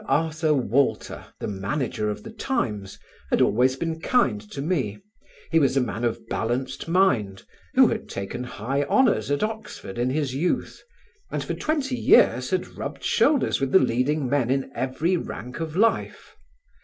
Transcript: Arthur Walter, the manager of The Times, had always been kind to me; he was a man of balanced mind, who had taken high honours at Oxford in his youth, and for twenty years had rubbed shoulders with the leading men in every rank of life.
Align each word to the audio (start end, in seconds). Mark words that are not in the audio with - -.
Arthur 0.07 0.55
Walter, 0.55 1.27
the 1.39 1.47
manager 1.47 2.09
of 2.09 2.23
The 2.23 2.31
Times, 2.31 2.97
had 3.29 3.39
always 3.39 3.75
been 3.75 3.99
kind 4.01 4.41
to 4.49 4.59
me; 4.59 4.97
he 5.51 5.59
was 5.59 5.77
a 5.77 5.79
man 5.79 6.03
of 6.03 6.27
balanced 6.27 6.87
mind, 6.87 7.43
who 7.75 7.85
had 7.89 8.09
taken 8.09 8.43
high 8.45 8.81
honours 8.85 9.29
at 9.29 9.43
Oxford 9.43 9.99
in 9.99 10.09
his 10.09 10.33
youth, 10.33 10.81
and 11.29 11.43
for 11.43 11.53
twenty 11.53 11.97
years 11.97 12.49
had 12.49 12.77
rubbed 12.79 13.03
shoulders 13.03 13.61
with 13.61 13.71
the 13.71 13.77
leading 13.77 14.27
men 14.27 14.49
in 14.49 14.71
every 14.73 15.17
rank 15.17 15.59
of 15.59 15.75
life. 15.77 16.35